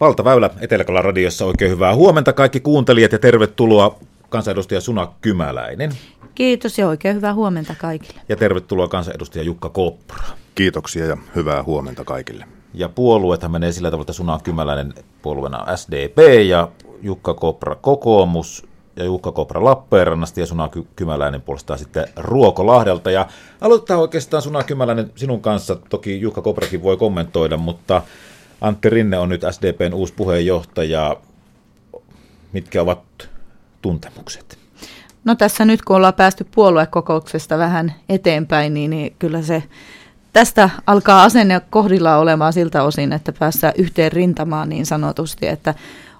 [0.00, 5.92] Valtaväylä etelä radiossa oikein hyvää huomenta kaikki kuuntelijat ja tervetuloa kansanedustaja Suna Kymäläinen.
[6.34, 8.20] Kiitos ja oikein hyvää huomenta kaikille.
[8.28, 10.24] Ja tervetuloa kansanedustaja Jukka Kopra.
[10.54, 12.44] Kiitoksia ja hyvää huomenta kaikille.
[12.74, 16.18] Ja puolueethan menee sillä tavalla, että Suna Kymäläinen puolueena SDP
[16.48, 16.68] ja
[17.02, 18.66] Jukka Kopra kokoomus
[18.96, 23.10] ja Jukka Kopra Lappeenrannasta ja Suna Kymäläinen puolestaan sitten Ruokolahdelta.
[23.10, 23.26] Ja
[23.60, 25.76] aloitetaan oikeastaan Suna Kymäläinen sinun kanssa.
[25.90, 28.02] Toki Jukka Koprakin voi kommentoida, mutta
[28.60, 31.16] Antti Rinne on nyt SDPn uusi puheenjohtaja.
[32.52, 33.28] Mitkä ovat
[33.82, 34.58] tuntemukset?
[35.24, 39.62] No tässä nyt kun ollaan päästy puoluekokouksesta vähän eteenpäin, niin, niin kyllä se
[40.32, 45.74] tästä alkaa asenne kohdilla olemaan siltä osin, että päässä yhteen rintamaan niin sanotusti, että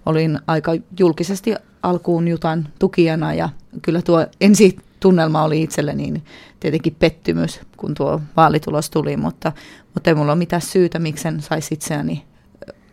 [0.06, 3.48] olin aika julkisesti alkuun Jutan tukijana ja
[3.82, 6.24] kyllä tuo ensi tunnelma oli itselleni niin
[6.60, 9.52] tietenkin pettymys, kun tuo vaalitulos tuli, mutta,
[9.94, 12.24] mutta ei mulla ole mitään syytä, miksen saisi itseäni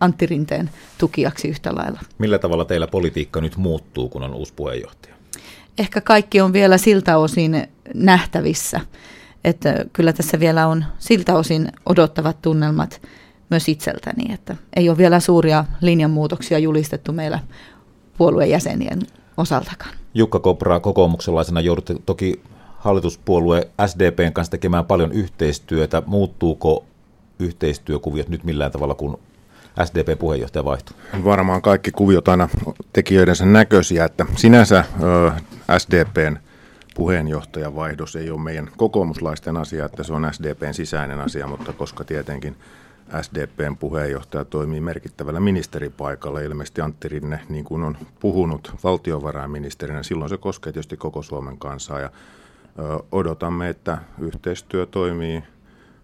[0.03, 1.99] Antti Rinteen tukijaksi yhtä lailla.
[2.17, 5.15] Millä tavalla teillä politiikka nyt muuttuu, kun on uusi puheenjohtaja?
[5.77, 8.79] Ehkä kaikki on vielä siltä osin nähtävissä,
[9.43, 13.01] että kyllä tässä vielä on siltä osin odottavat tunnelmat
[13.49, 17.39] myös itseltäni, että ei ole vielä suuria linjanmuutoksia julistettu meillä
[18.17, 18.99] puolueen jäsenien
[19.37, 19.95] osaltakaan.
[20.13, 22.41] Jukka Kopra, kokoomukselaisena joudutte toki
[22.77, 26.03] hallituspuolue SDPn kanssa tekemään paljon yhteistyötä.
[26.05, 26.85] Muuttuuko
[27.39, 29.19] yhteistyökuviot nyt millään tavalla, kun
[29.83, 30.97] SDP-puheenjohtaja vaihtuu?
[31.23, 32.49] Varmaan kaikki kuviot aina
[32.93, 35.31] tekijöidensä näköisiä, että sinänsä ö,
[35.77, 36.37] SDPn
[36.95, 42.03] puheenjohtajan vaihdos ei ole meidän kokoomuslaisten asia, että se on SDPn sisäinen asia, mutta koska
[42.03, 42.55] tietenkin
[43.21, 50.37] SDPn puheenjohtaja toimii merkittävällä ministeripaikalla, ilmeisesti Antti Rinne, niin kuin on puhunut valtiovarainministerinä, silloin se
[50.37, 52.09] koskee tietysti koko Suomen kansaa ja
[52.79, 55.43] ö, odotamme, että yhteistyö toimii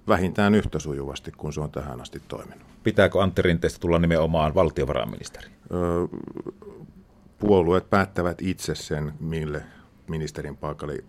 [0.09, 2.67] vähintään yhtä sujuvasti kuin se on tähän asti toiminut.
[2.83, 5.47] Pitääkö Antti Rinteestä tulla nimenomaan valtiovarainministeri?
[5.71, 6.07] Öö,
[7.39, 9.63] puolueet päättävät itse sen, mille
[10.07, 11.03] ministerin paikalle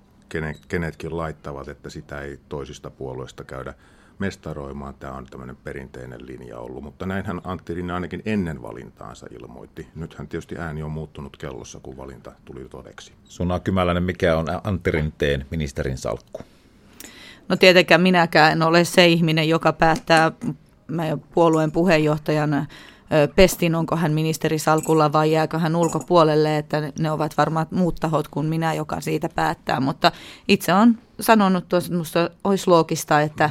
[0.68, 3.74] kenetkin laittavat, että sitä ei toisista puolueista käydä
[4.18, 4.94] mestaroimaan.
[4.94, 9.86] Tämä on tämmöinen perinteinen linja ollut, mutta näinhän Antti Rinne ainakin ennen valintaansa ilmoitti.
[9.94, 13.12] Nythän tietysti ääni on muuttunut kellossa, kun valinta tuli todeksi.
[13.24, 16.42] Suna Kymäläinen, mikä on Antti Rinteen ministerin salkku?
[17.50, 20.32] No tietenkään minäkään en ole se ihminen, joka päättää
[21.34, 22.66] puolueen puheenjohtajana
[23.36, 28.46] pestin, onko hän ministerisalkulla vai jääkö hän ulkopuolelle, että ne ovat varmaan muut tahot kuin
[28.46, 29.80] minä, joka siitä päättää.
[29.80, 30.12] Mutta
[30.48, 33.50] itse on sanonut että minusta olisi loogista, että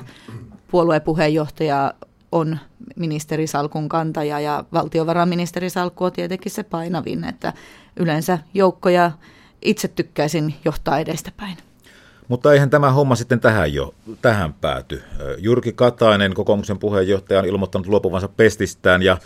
[0.71, 1.93] puolueen puheenjohtaja
[2.31, 2.59] on
[2.95, 7.53] ministerisalkun kantaja ja valtiovarainministerisalkku on tietenkin se painavin, että
[7.95, 9.11] yleensä joukkoja
[9.61, 11.57] itse tykkäisin johtaa edestäpäin.
[12.29, 15.03] Mutta eihän tämä homma sitten tähän jo tähän pääty.
[15.37, 19.17] Jyrki Katainen, kokoomuksen puheenjohtaja, on ilmoittanut luopuvansa pestistään ja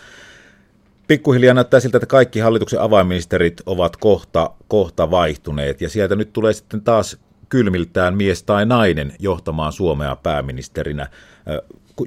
[1.06, 6.52] pikkuhiljaa näyttää siltä, että kaikki hallituksen avainministerit ovat kohta, kohta vaihtuneet ja sieltä nyt tulee
[6.52, 11.08] sitten taas kylmiltään mies tai nainen johtamaan Suomea pääministerinä.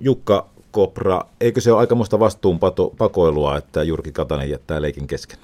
[0.01, 5.39] Jukka Kopra, eikö se ole aikamoista vastuunpakoilua, että Jyrki Katainen jättää leikin kesken?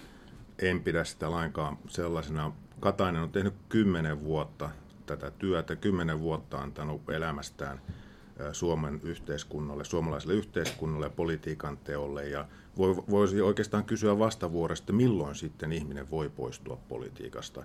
[0.59, 2.51] En pidä sitä lainkaan sellaisena.
[2.79, 4.69] Katainen on tehnyt kymmenen vuotta
[5.05, 7.81] tätä työtä, kymmenen vuotta antanut elämästään
[8.51, 12.29] Suomen yhteiskunnalle, suomalaiselle yhteiskunnalle ja politiikan teolle.
[12.29, 12.45] Ja
[13.09, 17.63] voisi oikeastaan kysyä vastavuoresta, milloin sitten ihminen voi poistua politiikasta.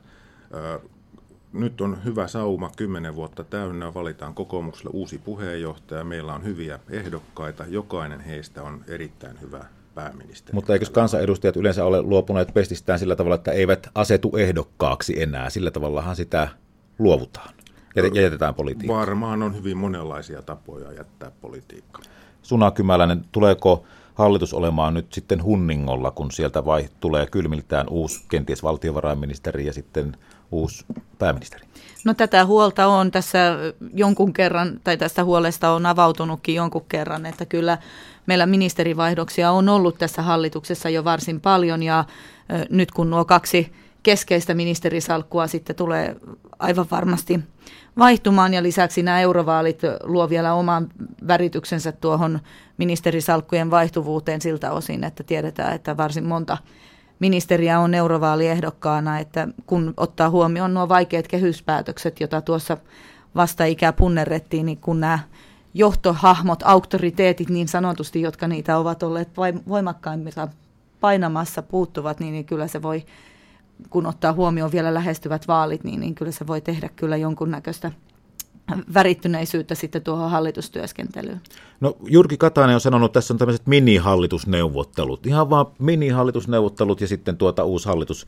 [1.53, 7.65] Nyt on hyvä sauma, kymmenen vuotta täynnä, valitaan kokoomukselle uusi puheenjohtaja, meillä on hyviä ehdokkaita,
[7.69, 10.55] jokainen heistä on erittäin hyvä pääministeri.
[10.55, 15.51] Mutta eikö kansanedustajat yleensä ole luopuneet pestistään sillä tavalla, että eivät asetu ehdokkaaksi enää?
[15.51, 16.49] Sillä tavallahan sitä
[16.99, 17.55] luovutaan
[17.97, 18.97] ja jätetään politiikka?
[18.97, 22.03] Varmaan on hyvin monenlaisia tapoja jättää politiikka.
[22.43, 28.63] Suna Kymäläinen, tuleeko hallitus olemaan nyt sitten hunningolla, kun sieltä vai tulee kylmiltään uusi kenties
[28.63, 30.17] valtiovarainministeri ja sitten
[30.51, 30.85] uusi
[31.19, 31.65] pääministeri?
[32.05, 33.39] No tätä huolta on tässä
[33.95, 37.79] jonkun kerran, tai tästä huolesta on avautunutkin jonkun kerran, että kyllä
[38.27, 42.05] meillä ministerivaihdoksia on ollut tässä hallituksessa jo varsin paljon ja
[42.71, 43.73] nyt kun nuo kaksi
[44.03, 46.17] keskeistä ministerisalkkua sitten tulee
[46.59, 47.41] aivan varmasti
[47.99, 48.55] vaihtumaan.
[48.55, 50.89] Ja lisäksi nämä eurovaalit luo vielä oman
[51.27, 52.41] värityksensä tuohon
[52.79, 56.59] ministerisalkkujen vaihtuvuuteen siltä osin, että tiedetään, että varsin monta
[57.19, 62.77] ministeriä on eurovaaliehdokkaana, että kun ottaa huomioon nuo vaikeat kehyspäätökset, joita tuossa
[63.35, 65.19] vasta ikää punnerrettiin, niin kun nämä
[65.75, 69.29] johtohahmot, auktoriteetit niin sanotusti, jotka niitä ovat olleet
[69.69, 70.49] voimakkaimmilta
[71.01, 73.05] painamassa, puuttuvat, niin kyllä se voi
[73.91, 77.93] kun ottaa huomioon vielä lähestyvät vaalit, niin, niin kyllä se voi tehdä kyllä jonkunnäköistä
[78.95, 81.41] värittyneisyyttä sitten tuohon hallitustyöskentelyyn.
[81.81, 87.37] No Jyrki Katainen on sanonut, että tässä on tämmöiset mini-hallitusneuvottelut, ihan vaan mini-hallitusneuvottelut ja sitten
[87.37, 88.27] tuota uusi hallitus,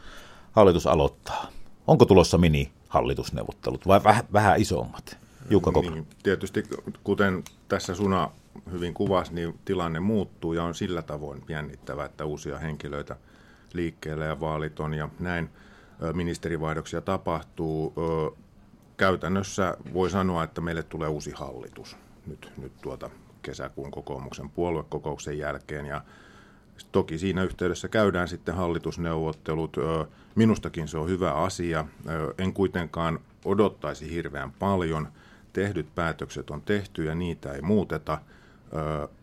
[0.52, 1.47] hallitus aloittaa.
[1.87, 5.17] Onko tulossa mini-hallitusneuvottelut vai vähän, vähän isommat?
[5.50, 6.62] Jukka Niin, tietysti
[7.05, 8.31] kuten tässä Suna
[8.73, 13.17] hyvin kuvasi, niin tilanne muuttuu ja on sillä tavoin jännittävä, että uusia henkilöitä
[13.75, 15.50] liikkeelle ja vaalit on ja näin
[16.12, 17.94] ministerivaihdoksia tapahtuu.
[18.96, 21.96] Käytännössä voi sanoa, että meille tulee uusi hallitus
[22.26, 23.11] nyt, nyt tuota
[23.43, 26.02] kesäkuun kokoomuksen puoluekokouksen jälkeen ja
[26.93, 29.76] Toki siinä yhteydessä käydään sitten hallitusneuvottelut.
[30.34, 31.84] Minustakin se on hyvä asia.
[32.38, 35.08] En kuitenkaan odottaisi hirveän paljon.
[35.52, 38.19] Tehdyt päätökset on tehty ja niitä ei muuteta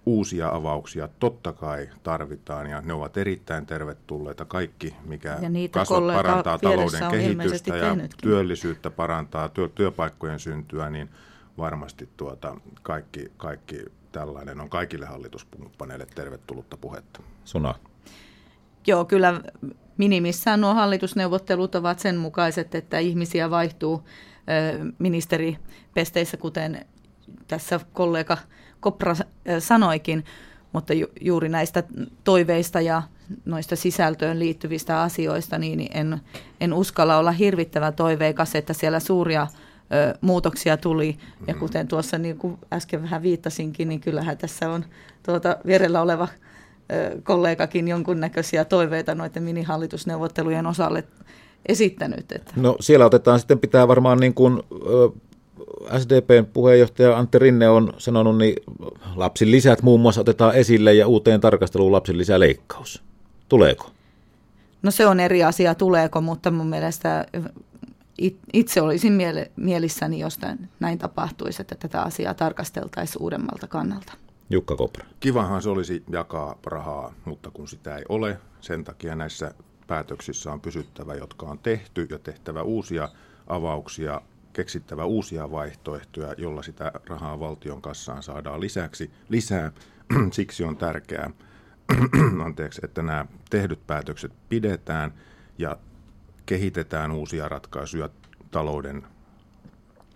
[0.06, 4.46] uusia avauksia totta kai tarvitaan ja ne ovat erittäin tervetulleita.
[4.46, 5.38] Kaikki, mikä
[5.72, 8.22] kasvat, parantaa talouden kehitystä ja tehnytkin.
[8.22, 11.10] työllisyyttä parantaa, työ, työpaikkojen syntyä, niin
[11.58, 17.20] varmasti tuota, kaikki, kaikki tällainen on kaikille hallituskumppaneille tervetullutta puhetta.
[17.46, 17.76] Suna.
[18.88, 19.42] Joo, kyllä
[19.98, 24.04] minimissään nuo hallitusneuvottelut ovat sen mukaiset, että ihmisiä vaihtuu
[25.00, 26.86] ministeripesteissä, kuten
[27.48, 28.38] tässä kollega
[28.80, 29.16] Kopra
[29.60, 30.26] sanoikin,
[30.74, 31.84] mutta ju, juuri näistä
[32.24, 33.04] toiveista ja
[33.46, 36.22] noista sisältöön liittyvistä asioista, niin en,
[36.62, 39.48] en uskalla olla hirvittävän toiveikas, että siellä suuria
[39.94, 41.18] ö, muutoksia tuli.
[41.48, 41.60] Ja mm.
[41.60, 44.86] kuten tuossa niin kuin äsken vähän viittasinkin, niin kyllähän tässä on
[45.24, 46.28] tuota vierellä oleva
[46.92, 51.04] ö, kollegakin jonkunnäköisiä toiveita noiden minihallitusneuvottelujen osalle
[51.66, 52.32] esittänyt.
[52.32, 52.54] Että.
[52.56, 55.10] No siellä otetaan sitten, pitää varmaan niin kuin, ö,
[56.00, 58.56] SDPn puheenjohtaja Antti Rinne on sanonut, niin
[59.16, 63.04] lapsin lisät muun muassa otetaan esille ja uuteen tarkasteluun lapsin lisäleikkaus.
[63.50, 63.92] Tuleeko?
[64.82, 67.26] No se on eri asia, tuleeko, mutta mun mielestä
[68.54, 69.14] itse olisin
[69.56, 70.40] mielissäni, jos
[70.80, 74.14] näin tapahtuisi, että tätä asiaa tarkasteltaisiin uudemmalta kannalta.
[74.50, 75.06] Jukka Kopra.
[75.20, 79.54] Kivahan se olisi jakaa rahaa, mutta kun sitä ei ole, sen takia näissä
[79.88, 83.10] päätöksissä on pysyttävä, jotka on tehty ja tehtävä uusia
[83.48, 84.22] avauksia
[84.58, 89.72] keksittävä uusia vaihtoehtoja, jolla sitä rahaa valtion kassaan saadaan lisäksi, lisää.
[90.32, 91.30] Siksi on tärkeää,
[92.46, 95.14] anteeksi, että nämä tehdyt päätökset pidetään
[95.58, 95.78] ja
[96.46, 98.10] kehitetään uusia ratkaisuja
[98.52, 99.04] talouden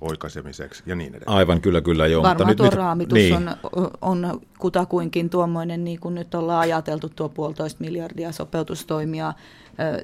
[0.01, 1.38] oikaisemiseksi ja niin edelleen.
[1.38, 2.23] Aivan, kyllä, kyllä, joo.
[2.23, 3.35] Varmaan mutta tuo nyt, raamitus niin.
[3.35, 9.33] on, on kutakuinkin tuommoinen, niin kuin nyt ollaan ajateltu, tuo puolitoista miljardia sopeutustoimia,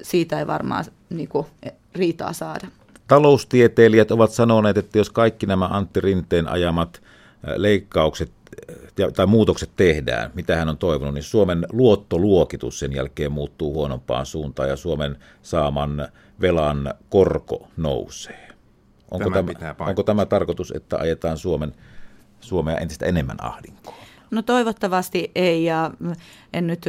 [0.02, 1.46] siitä ei varmaan niin kuin,
[1.94, 2.66] riitaa saada.
[3.08, 7.02] Taloustieteilijät ovat sanoneet, että jos kaikki nämä Antti Rinteen ajamat
[7.56, 8.32] leikkaukset
[9.16, 14.68] tai muutokset tehdään, mitä hän on toivonut, niin Suomen luottoluokitus sen jälkeen muuttuu huonompaan suuntaan
[14.68, 16.08] ja Suomen saaman
[16.40, 18.48] velan korko nousee.
[19.10, 21.74] Onko tämä, tämä, onko tämä tarkoitus, että ajetaan Suomen,
[22.40, 23.96] Suomea entistä enemmän ahdinkoon?
[24.30, 25.90] No toivottavasti ei ja
[26.52, 26.84] en nyt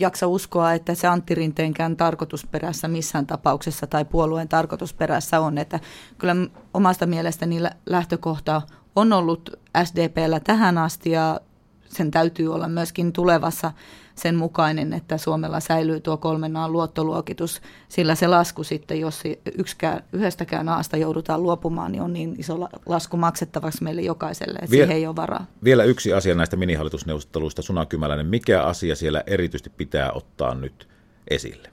[0.00, 5.58] jaksa uskoa, että se Antti Rinteenkään tarkoitusperässä missään tapauksessa tai puolueen tarkoitusperässä on.
[5.58, 5.80] Että
[6.18, 6.36] kyllä
[6.74, 8.62] omasta mielestäni lähtökohta
[8.96, 9.50] on ollut
[9.84, 11.40] SDPllä tähän asti ja
[11.88, 13.72] sen täytyy olla myöskin tulevassa
[14.16, 19.22] sen mukainen, että Suomella säilyy tuo kolmen luottoluokitus, sillä se lasku sitten, jos
[19.58, 24.78] yksikään, yhdestäkään aasta joudutaan luopumaan, niin on niin iso lasku maksettavaksi meille jokaiselle, että Vie,
[24.78, 25.46] siihen ei ole varaa.
[25.64, 28.26] Vielä yksi asia näistä minihallitusneuvotteluista, Suna Kymäläinen.
[28.26, 30.88] Mikä asia siellä erityisesti pitää ottaa nyt
[31.28, 31.70] esille?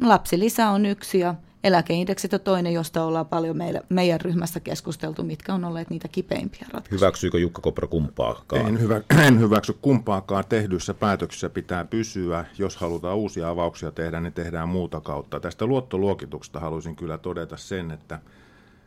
[0.00, 1.34] No, lapsilisä on yksi ja
[1.64, 6.66] eläkeindeksit on toinen, josta ollaan paljon meillä, meidän ryhmässä keskusteltu, mitkä on olleet niitä kipeimpiä
[6.72, 6.98] ratkaisuja.
[6.98, 8.66] Hyväksyykö Jukka Kopra kumpaakaan?
[8.66, 10.44] En, hyvä, en hyväksy kumpaakaan.
[10.48, 12.44] Tehdyissä päätöksissä pitää pysyä.
[12.58, 15.40] Jos halutaan uusia avauksia tehdä, niin tehdään muuta kautta.
[15.40, 18.20] Tästä luottoluokituksesta haluaisin kyllä todeta sen, että,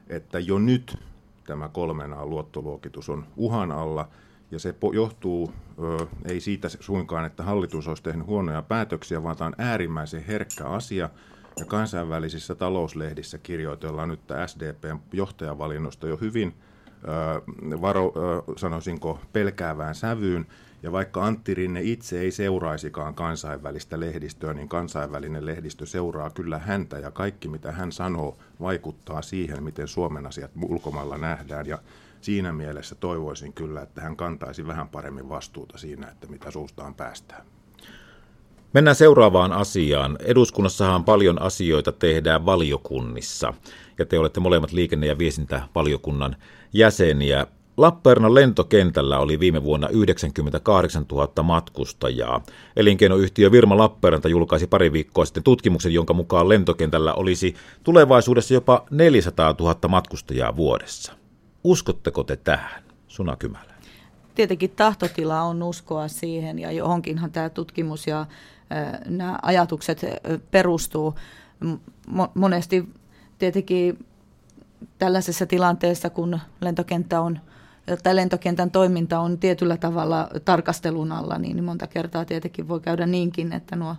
[0.08, 0.98] että jo nyt
[1.48, 4.08] tämä kolmen luottoluokitus on uhan alla.
[4.52, 9.48] Ja se johtuu ö, ei siitä suinkaan, että hallitus olisi tehnyt huonoja päätöksiä, vaan tämä
[9.48, 11.10] on äärimmäisen herkkä asia–
[11.60, 16.54] ja kansainvälisissä talouslehdissä kirjoitellaan nyt SDPn johtajavalinnosta jo hyvin,
[17.82, 18.14] varo,
[18.58, 20.48] sanoisinko, pelkäävään sävyyn.
[20.84, 27.00] Ja vaikka Antti Rinne itse ei seuraisikaan kansainvälistä lehdistöä, niin kansainvälinen lehdistö seuraa kyllä häntä
[27.00, 31.66] ja kaikki mitä hän sanoo vaikuttaa siihen, miten Suomen asiat ulkomailla nähdään.
[31.66, 31.80] Ja
[32.22, 37.46] siinä mielessä toivoisin kyllä, että hän kantaisi vähän paremmin vastuuta siinä, että mitä suustaan päästään.
[38.74, 40.18] Mennään seuraavaan asiaan.
[40.24, 43.54] Eduskunnassahan paljon asioita tehdään valiokunnissa,
[43.98, 46.36] ja te olette molemmat liikenne- ja viestintävaliokunnan
[46.74, 47.48] jäseniä.
[47.78, 52.44] Lappeenrannan lentokentällä oli viime vuonna 98 000 matkustajaa.
[52.76, 59.56] Elinkeinoyhtiö Virma Lappeenranta julkaisi pari viikkoa sitten tutkimuksen, jonka mukaan lentokentällä olisi tulevaisuudessa jopa 400
[59.60, 61.14] 000 matkustajaa vuodessa.
[61.64, 63.72] Uskotteko te tähän, Suna Kymälä?
[64.36, 68.26] Tietenkin tahtotila on uskoa siihen ja johonkinhan tämä tutkimus ja
[69.06, 70.02] nämä ajatukset
[70.52, 71.16] perustuu.
[72.34, 72.90] Monesti
[73.38, 74.06] tietenkin
[74.98, 77.40] tällaisessa tilanteessa, kun lentokenttä on
[78.04, 83.54] tai lentokentän toiminta on tietyllä tavalla tarkastelun alla, niin monta kertaa tietenkin voi käydä niinkin,
[83.54, 83.96] että nuo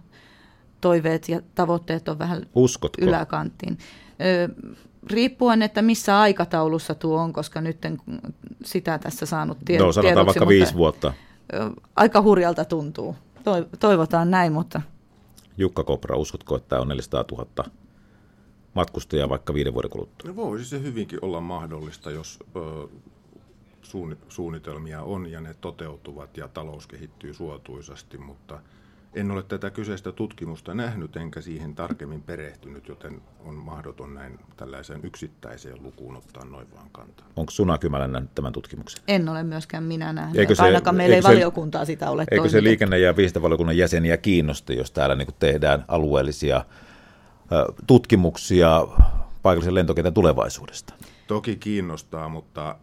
[0.81, 3.05] toiveet ja tavoitteet on vähän Uskotko?
[3.05, 3.79] yläkanttiin.
[5.11, 7.99] Riippuen, että missä aikataulussa tuo on, koska nyt en
[8.65, 9.85] sitä tässä saanut tiedä.
[9.85, 11.13] No sanotaan vaikka viisi vuotta.
[11.97, 13.17] Aika hurjalta tuntuu.
[13.81, 14.83] Toivotaan näin, mutta...
[15.57, 17.65] Jukka Kopra, uskotko, että on 400 000
[18.75, 20.31] matkustajaa vaikka viiden vuoden kuluttua?
[20.31, 22.89] No voisi se hyvinkin olla mahdollista, jos ö,
[24.29, 28.61] suunnitelmia on ja ne toteutuvat ja talous kehittyy suotuisasti, mutta–
[29.15, 35.01] en ole tätä kyseistä tutkimusta nähnyt enkä siihen tarkemmin perehtynyt, joten on mahdoton näin tällaiseen
[35.03, 37.27] yksittäiseen lukuun ottaa noin vaan kantaa.
[37.37, 39.03] Onko Suna Kymälä nähnyt tämän tutkimuksen?
[39.09, 40.39] En ole myöskään minä nähnyt.
[40.39, 44.17] Eikö se, Ainakaan meillä ei se, valiokuntaa sitä ole Eikö se liikenne- ja viestintävaliokunnan jäseniä
[44.17, 46.65] kiinnosti, jos täällä niin tehdään alueellisia
[47.87, 48.87] tutkimuksia
[49.43, 50.95] paikallisen lentokentän tulevaisuudesta?
[51.33, 52.77] Toki kiinnostaa, mutta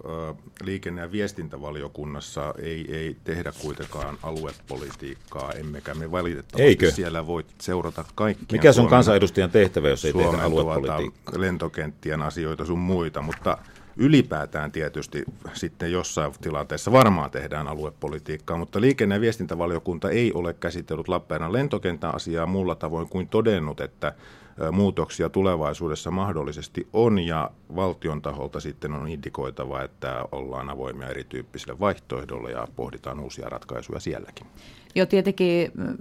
[0.63, 6.91] liikenne- ja viestintävaliokunnassa ei, ei tehdä kuitenkaan aluepolitiikkaa, emmekä me valitettavasti Eikö?
[6.91, 8.45] siellä voi seurata kaikkia.
[8.51, 11.23] Mikä on kansanedustajan tehtävä, jos ei Suomen tehdä tuota aluepolitiikkaa?
[11.25, 13.57] Tuota, lentokenttien asioita sun muita, mutta
[13.97, 21.07] ylipäätään tietysti sitten jossain tilanteessa varmaan tehdään aluepolitiikkaa, mutta liikenne- ja viestintävaliokunta ei ole käsitellyt
[21.07, 24.13] Lappeenrannan lentokentän asiaa muulla tavoin kuin todennut, että
[24.71, 32.51] muutoksia tulevaisuudessa mahdollisesti on ja valtion taholta sitten on indikoitava, että ollaan avoimia erityyppisille vaihtoehdolle
[32.51, 34.47] ja pohditaan uusia ratkaisuja sielläkin.
[34.95, 35.97] Joo, tietenkin mm,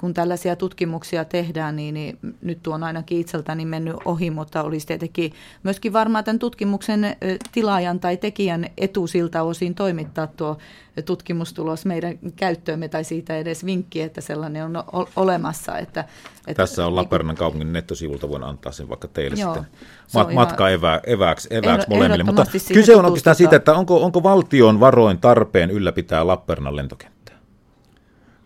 [0.00, 5.32] kun tällaisia tutkimuksia tehdään, niin, niin nyt tuon ainakin itseltäni mennyt ohi, mutta olisi tietenkin
[5.62, 7.16] myöskin varmaan tämän tutkimuksen
[7.52, 10.58] tilaajan tai tekijän etu siltä osin toimittaa tuo
[11.04, 14.84] tutkimustulos meidän käyttöömme tai siitä edes vinkki, että sellainen on
[15.16, 15.78] olemassa.
[15.78, 16.04] Että,
[16.46, 19.70] että Tässä on Lappeenrannan kaupungin nettosivulta, voin antaa sen vaikka teille joo, sitten
[20.16, 22.24] mat- matka evä, evääksi, evääksi molemmille.
[22.24, 27.17] Mutta kyse on oikeastaan siitä, että onko, onko valtion varoin tarpeen ylläpitää Lappeenrannan lentokenttä?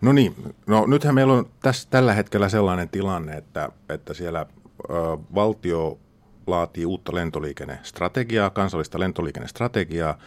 [0.03, 0.35] No niin,
[0.67, 4.45] no nythän meillä on tässä, tällä hetkellä sellainen tilanne, että, että siellä
[4.89, 4.93] ö,
[5.35, 5.97] valtio
[6.47, 10.17] laatii uutta lentoliikennestrategiaa, kansallista lentoliikennestrategiaa,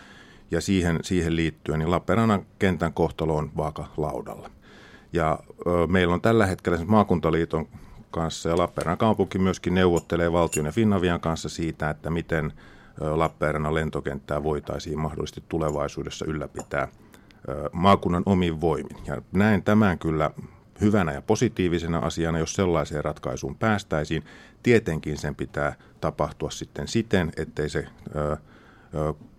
[0.50, 4.50] ja siihen, siihen liittyen niin Lappeenrannan kentän kohtalo on vaaka laudalla.
[5.12, 7.68] Ja ö, meillä on tällä hetkellä maakuntaliiton
[8.10, 12.52] kanssa ja Lappeenrannan kaupunki myöskin neuvottelee valtion ja Finnavian kanssa siitä, että miten
[13.00, 16.88] Lappeenrannan lentokenttää voitaisiin mahdollisesti tulevaisuudessa ylläpitää–
[17.72, 18.96] maakunnan omin voimin.
[19.06, 20.30] Ja näen tämän kyllä
[20.80, 24.24] hyvänä ja positiivisena asiana, jos sellaiseen ratkaisuun päästäisiin.
[24.62, 27.86] Tietenkin sen pitää tapahtua sitten siten, ettei se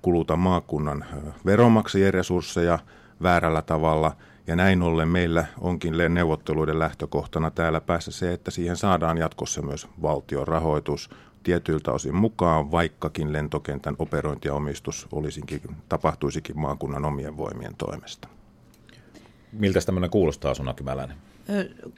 [0.02, 1.06] kuluta maakunnan
[1.46, 2.80] veronmaksajien resursseja
[3.24, 4.16] väärällä tavalla.
[4.48, 9.88] Ja näin ollen meillä onkin neuvotteluiden lähtökohtana täällä päässä se, että siihen saadaan jatkossa myös
[10.02, 11.10] valtion rahoitus
[11.48, 18.28] tietyiltä osin mukaan, vaikkakin lentokentän operointi ja omistus olisinkin, tapahtuisikin maakunnan omien voimien toimesta.
[19.52, 21.18] Miltä tämmöinen kuulostaa Suna Kymäläinen?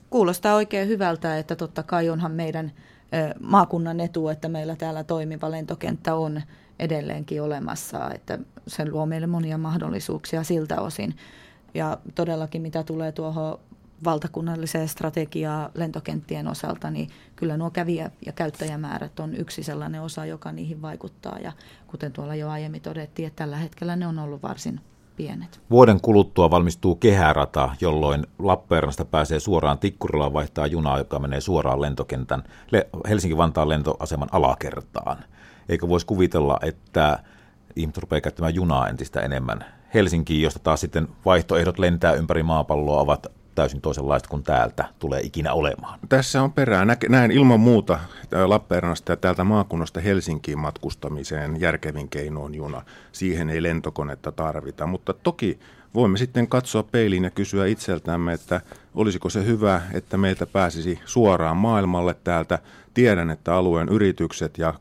[0.09, 2.71] Kuulostaa oikein hyvältä, että totta kai onhan meidän
[3.39, 6.41] maakunnan etu, että meillä täällä toimiva lentokenttä on
[6.79, 11.15] edelleenkin olemassa, että se luo meille monia mahdollisuuksia siltä osin.
[11.73, 13.59] Ja todellakin mitä tulee tuohon
[14.03, 20.51] valtakunnalliseen strategiaa lentokenttien osalta, niin kyllä nuo kävijä- ja käyttäjämäärät on yksi sellainen osa, joka
[20.51, 21.37] niihin vaikuttaa.
[21.39, 21.51] Ja
[21.87, 24.81] kuten tuolla jo aiemmin todettiin, että tällä hetkellä ne on ollut varsin
[25.15, 25.61] pienet.
[25.69, 32.43] Vuoden kuluttua valmistuu kehärata, jolloin Lappeenrannasta pääsee suoraan Tikkurilaan vaihtaa junaa, joka menee suoraan lentokentän,
[33.09, 35.17] Helsinki-Vantaan lentoaseman alakertaan.
[35.69, 37.19] Eikö voisi kuvitella, että
[37.75, 43.27] ihmiset rupeaa käyttämään junaa entistä enemmän Helsinkiin, josta taas sitten vaihtoehdot lentää ympäri maapalloa ovat
[43.59, 45.99] täysin toisenlaista kuin täältä tulee ikinä olemaan.
[46.09, 46.87] Tässä on perää.
[47.09, 47.99] Näin ilman muuta
[48.45, 52.81] Lappeenrannasta ja täältä maakunnasta Helsinkiin matkustamiseen järkevin keinoin juna.
[53.11, 55.59] Siihen ei lentokonetta tarvita, mutta toki
[55.93, 58.61] voimme sitten katsoa peiliin ja kysyä itseltämme, että
[58.95, 62.59] olisiko se hyvä, että meiltä pääsisi suoraan maailmalle täältä.
[62.93, 64.73] Tiedän, että alueen yritykset ja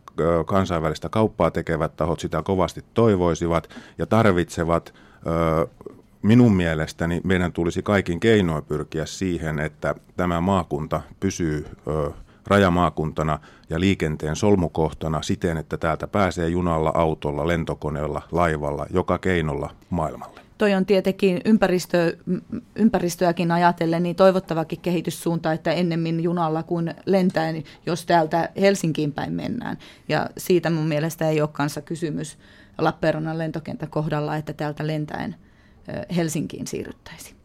[0.47, 3.69] kansainvälistä kauppaa tekevät tahot sitä kovasti toivoisivat
[3.99, 4.95] ja tarvitsevat
[6.23, 12.11] minun mielestäni meidän tulisi kaikin keinoin pyrkiä siihen, että tämä maakunta pysyy ö,
[12.47, 13.39] rajamaakuntana
[13.71, 20.41] ja liikenteen solmukohtana siten, että täältä pääsee junalla, autolla, lentokoneella, laivalla, joka keinolla maailmalle.
[20.59, 22.17] Toi on tietenkin ympäristö,
[22.77, 29.79] ympäristöäkin ajatellen niin toivottavakin kehityssuunta, että ennemmin junalla kuin lentäen, jos täältä Helsinkiin päin mennään.
[30.09, 32.39] Ja siitä mun mielestä ei ole kanssa kysymys
[32.79, 35.37] Lappeenrannan lentokentän kohdalla, että täältä lentäen
[36.17, 37.38] Helsinkiin siirryttäisiin.